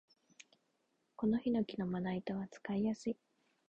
[1.15, 3.17] このヒノキのまな板は使いやすい